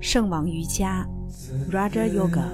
[0.00, 1.06] 圣王瑜伽
[1.70, 2.44] （Raja Yoga），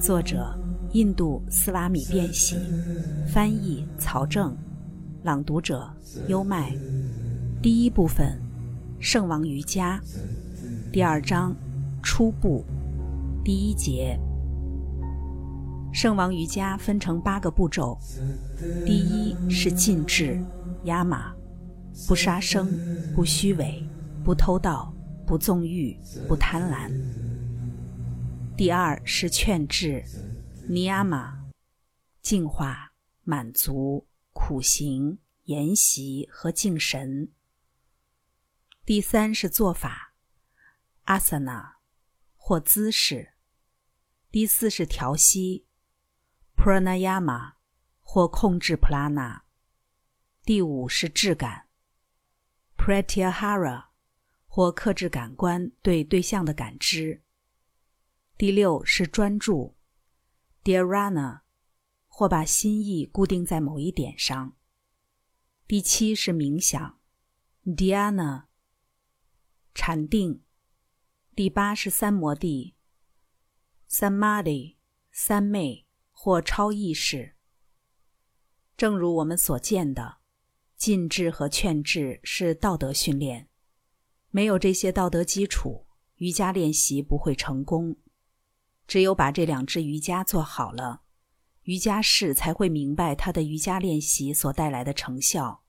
[0.00, 0.58] 作者
[0.92, 2.56] 印度斯瓦米·变喜，
[3.28, 4.56] 翻译曹正，
[5.22, 5.88] 朗读者
[6.26, 6.74] 优麦。
[7.62, 8.40] 第一部分：
[8.98, 10.00] 圣王瑜伽。
[10.90, 11.54] 第二章：
[12.02, 12.64] 初步。
[13.44, 14.18] 第一节：
[15.92, 17.98] 圣王瑜伽分成八个步骤。
[18.86, 20.42] 第一是禁制，
[20.84, 21.34] 压马，
[22.08, 22.66] 不杀生，
[23.14, 23.86] 不虚伪，
[24.24, 24.93] 不偷盗。
[25.26, 26.90] 不纵欲，不贪婪。
[28.56, 30.04] 第二是劝制，
[30.68, 31.46] 尼亚玛，
[32.20, 32.92] 净化、
[33.22, 37.32] 满足、苦行、研习和敬神。
[38.84, 40.14] 第三是做法，
[41.04, 41.76] 阿萨那，
[42.36, 43.32] 或姿势。
[44.30, 45.64] 第四是调息
[46.54, 47.54] ，pranayama，
[48.02, 49.44] 或控制普拉纳。
[50.42, 51.68] 第五是质感
[52.76, 53.93] ，pratyahara。
[54.54, 57.24] 或克制感官对对象的感知。
[58.38, 59.74] 第六是专注
[60.62, 61.40] ，dharana，
[62.06, 64.54] 或把心意固定在某一点上。
[65.66, 67.00] 第七是冥想
[67.64, 68.44] ，dhyana，
[69.74, 70.44] 禅定。
[71.34, 72.76] 第八是三摩地
[73.90, 74.76] ，samadhi，
[75.10, 77.34] 三昧或超意识。
[78.76, 80.18] 正如我们所见的，
[80.76, 83.48] 禁制和劝制是道德训练。
[84.34, 87.96] 没有这些道德基础，瑜伽练习不会成功。
[88.84, 91.02] 只有把这两支瑜伽做好了，
[91.62, 95.62] 瑜伽士才会明白他的瑜伽练习所带来的成效。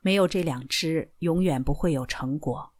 [0.00, 2.74] 没有这两支，永远不会有成果。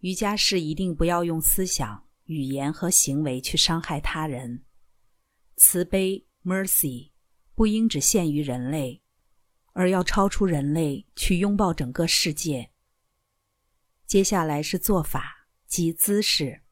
[0.00, 4.64] 瑜伽士一定不要用思想、语言和行为去伤害他人。
[5.56, 7.12] 慈悲 （mercy）
[7.54, 9.00] 不应只限于人类，
[9.72, 12.72] 而要超出人类，去拥抱整个世界。
[14.10, 16.62] 接下来是做法及姿势。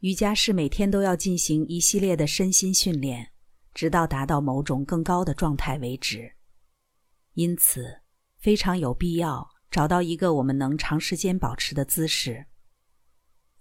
[0.00, 3.32] 瑜伽是每天都要进行一系列的身心训练，
[3.72, 6.36] 直到达到某种更高的状态为止。
[7.32, 8.02] 因此，
[8.36, 12.44] 非常有必要找到一个我们能长时间保持的姿势。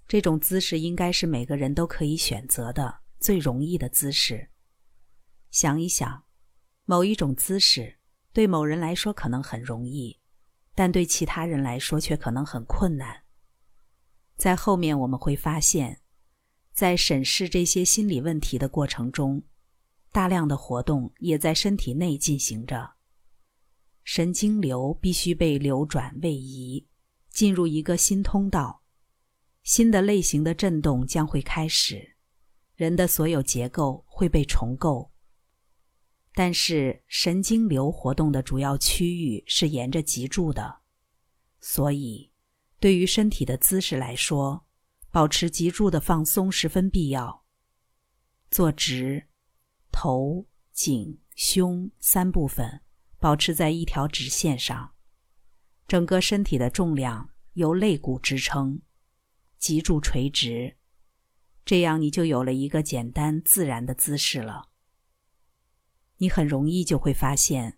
[0.05, 4.49] 这种姿势应该是每个人都可以选择的最容易的姿势。
[5.49, 6.25] 想一想，
[6.83, 7.99] 某一种姿势
[8.33, 10.19] 对某人来说可能很容易。
[10.75, 13.23] 但对其他人来说却可能很困难。
[14.35, 16.01] 在后面我们会发现，
[16.73, 19.43] 在审视这些心理问题的过程中，
[20.11, 22.95] 大量的活动也在身体内进行着。
[24.03, 26.85] 神经流必须被流转位移，
[27.29, 28.83] 进入一个新通道，
[29.63, 32.17] 新的类型的震动将会开始，
[32.75, 35.11] 人的所有结构会被重构。
[36.37, 40.81] 但是神经流活动的主要区域是沿着脊柱的，
[41.61, 42.29] 所以
[42.77, 44.67] 对于身体的姿势来说，
[45.09, 47.45] 保持脊柱的放松十分必要。
[48.51, 49.29] 坐直，
[49.93, 52.81] 头、颈、胸三部分
[53.17, 54.93] 保持在一条直线上，
[55.87, 58.81] 整个身体的重量由肋骨支撑，
[59.57, 60.75] 脊柱垂直，
[61.63, 64.67] 这样你就有了一个简单自然的姿势了。
[66.17, 67.77] 你很容易就会发现，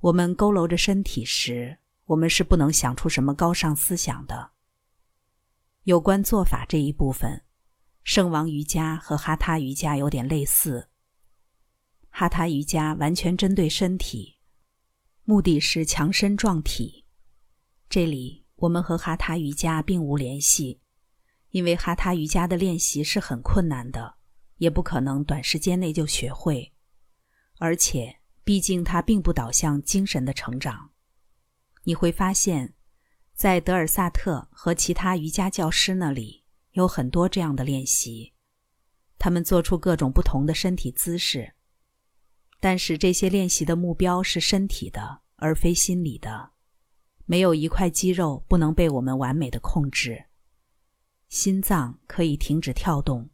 [0.00, 4.52] 我们佝偻着身体时，我们是不能想出什么高尚思想的。
[5.84, 7.42] 有关做法这一部分，
[8.04, 10.88] 圣王瑜伽和哈他瑜伽有点类似。
[12.08, 14.36] 哈他瑜伽完全针对身体，
[15.24, 17.04] 目的是强身壮体。
[17.88, 20.80] 这里我们和哈他瑜伽并无联系，
[21.50, 24.16] 因为哈他瑜伽的练习是很困难的，
[24.58, 26.72] 也不可能短时间内就学会。
[27.58, 30.90] 而且，毕竟它并不导向精神的成长。
[31.84, 32.74] 你会发现，
[33.34, 38.34] 在德尔萨特和其他瑜伽教师那里有很多这样的练习，
[39.18, 41.54] 他们做出各种不同的身体姿势。
[42.58, 46.50] 但是这些练习的目标是身体的，而非心理的。
[47.24, 50.26] 没有一块肌肉不能被我们完美的控制。
[51.28, 53.30] 心脏可以停止跳动，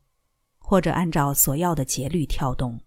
[0.58, 2.80] 或者按照所要的节律跳动。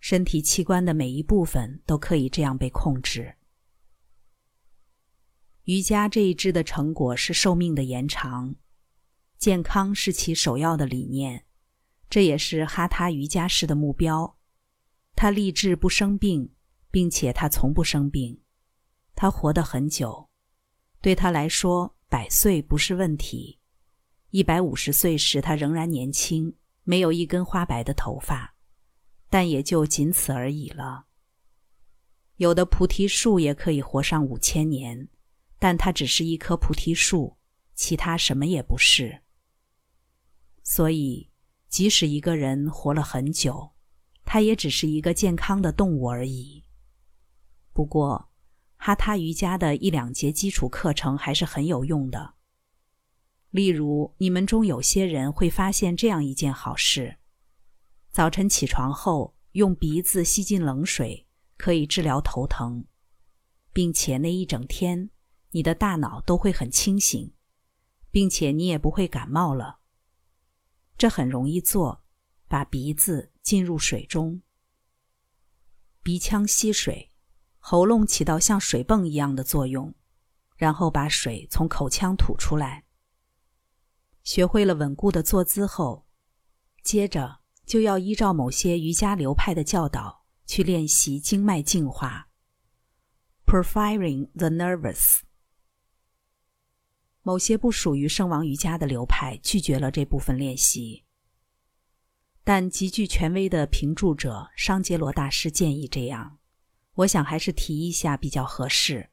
[0.00, 3.36] 身体器官的每一部分都可以这样被控制。
[5.64, 8.56] 瑜伽这一支的成果是寿命的延长，
[9.38, 11.44] 健康是其首要的理念，
[12.08, 14.36] 这也是哈他瑜伽师的目标。
[15.14, 16.54] 他立志不生病，
[16.90, 18.40] 并且他从不生病。
[19.14, 20.30] 他活得很久，
[21.02, 23.58] 对他来说，百岁不是问题。
[24.30, 28.56] 一百五十岁时，他仍然年轻，没有一根花白的头发。
[29.30, 31.06] 但也就仅此而已了。
[32.36, 35.08] 有的菩提树也可以活上五千年，
[35.58, 37.38] 但它只是一棵菩提树，
[37.74, 39.22] 其他什么也不是。
[40.62, 41.30] 所以，
[41.68, 43.70] 即使一个人活了很久，
[44.24, 46.64] 他也只是一个健康的动物而已。
[47.72, 48.30] 不过，
[48.76, 52.34] 哈他瑜伽的一两节基础课程还是很有用的。
[53.50, 57.18] 例如，你们中有些人会发现这样一件好事：
[58.12, 62.84] 早晨起床后，用鼻子吸进冷水，可以治疗头疼，
[63.72, 65.10] 并且那一整天，
[65.52, 67.32] 你的大脑都会很清醒，
[68.10, 69.78] 并且你也不会感冒了。
[70.98, 72.02] 这很容易做，
[72.48, 74.42] 把鼻子浸入水中，
[76.02, 77.12] 鼻腔吸水，
[77.58, 79.94] 喉咙起到像水泵一样的作用，
[80.56, 82.84] 然后把水从口腔吐出来。
[84.24, 86.06] 学会了稳固的坐姿后，
[86.82, 87.39] 接着
[87.70, 92.28] 就要依照某些瑜伽流派的教导去练习经脉净化
[93.46, 95.20] （Profiling the nervous）。
[97.22, 101.04] 某些不属于圣王瑜伽的流派拒绝了这部分练习，
[102.42, 106.38] 但极具权威的评注者商杰罗大师建议这样。
[106.94, 109.10] 我想还是提一下比较合适。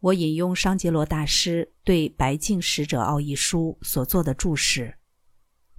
[0.00, 4.96] 我引用商杰罗大师对《白净使者奥义书》所做的注释：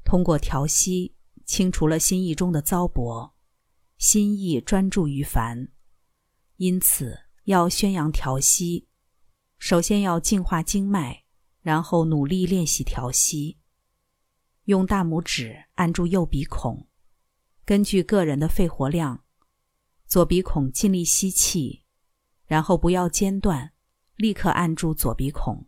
[0.06, 3.32] 通过调息，清除了心意中的糟粕，
[3.98, 5.70] 心意专注于凡，
[6.58, 8.88] 因此要宣扬调息。
[9.58, 11.24] 首先要净化经脉，
[11.62, 13.60] 然后努力练习调息。
[14.66, 16.88] 用大拇指按住右鼻孔，
[17.66, 19.24] 根据个人的肺活量，
[20.06, 21.84] 左鼻孔尽力吸气，
[22.46, 23.74] 然后不要间断，
[24.16, 25.66] 立刻按住左鼻孔，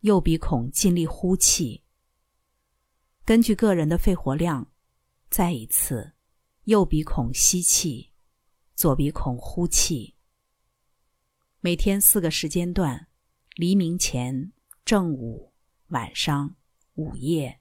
[0.00, 1.84] 右鼻孔尽力呼气。
[3.24, 4.70] 根据个人的肺活量，
[5.30, 6.12] 再一次，
[6.64, 8.12] 右鼻孔吸气，
[8.74, 10.14] 左鼻孔呼气。
[11.60, 13.06] 每天四个时间段。
[13.54, 14.52] 黎明前、
[14.84, 15.52] 正午、
[15.88, 16.54] 晚上、
[16.94, 17.60] 午夜，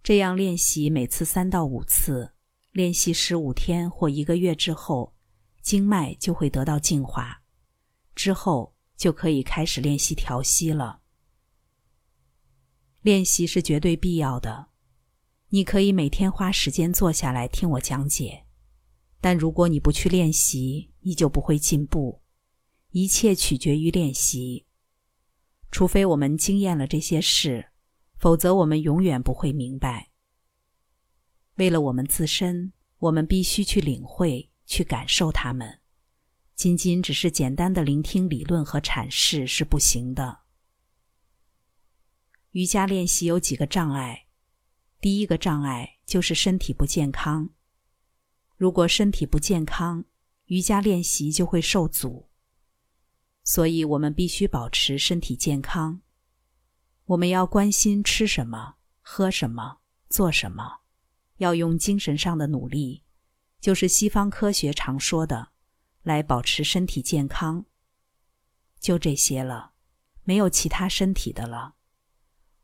[0.00, 2.34] 这样练习每次三到五次，
[2.70, 5.16] 练习十五天或一个月之后，
[5.60, 7.42] 经脉就会得到净化，
[8.14, 11.02] 之后就可以开始练习调息了。
[13.02, 14.68] 练习是绝对必要的，
[15.50, 18.44] 你可以每天花时间坐下来听我讲解，
[19.20, 22.22] 但如果你不去练习，你就不会进步。
[22.90, 24.66] 一切取决于练习。
[25.70, 27.70] 除非我们经验了这些事，
[28.18, 30.10] 否则我们永远不会明白。
[31.56, 35.80] 为了我们自身，我们必须去领会、去感受它们。
[36.54, 40.40] 仅仅只是简单的聆听理论和阐释是不行的。
[42.50, 44.27] 瑜伽练习有几个障碍，
[45.00, 47.50] 第一个障碍就是身体不健康。
[48.56, 50.04] 如果身体不健康，
[50.46, 52.28] 瑜伽练习就会受阻。
[53.44, 56.00] 所以，我们必须保持身体健康。
[57.06, 59.78] 我们要关心吃什么、喝什么、
[60.10, 60.80] 做什么，
[61.36, 63.04] 要用精神上的努力，
[63.60, 65.52] 就是西方科学常说的，
[66.02, 67.64] 来保持身体健康。
[68.80, 69.72] 就这些了，
[70.24, 71.76] 没有其他身体的了。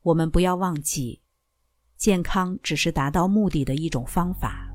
[0.02, 1.22] 我们不要忘记，
[1.96, 4.68] 健康只是达到目的的一种方法。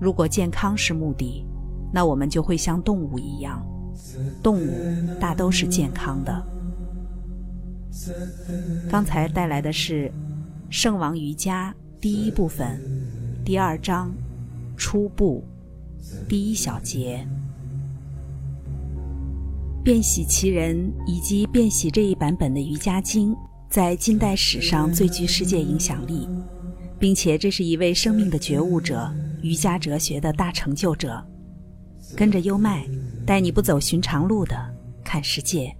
[0.00, 1.44] 如果健康是目的，
[1.92, 3.66] 那我们就会像动物一样。
[4.42, 6.46] 动物大都是健康的。
[8.88, 10.08] 刚才带来的是
[10.70, 12.80] 《圣王瑜伽》第一部分
[13.44, 14.12] 第二章
[14.76, 15.42] 初步
[16.28, 17.26] 第一小节。
[19.82, 23.32] 变喜其人以及变喜这一版本的《瑜伽经》
[23.68, 26.28] 在近代史上最具世界影响力，
[26.98, 31.24] 并且这是一位生命的觉悟者、瑜伽哲学的大成就者。
[32.16, 32.86] 跟着优麦。
[33.28, 34.56] 带你不走寻常路的
[35.04, 35.70] 看世界。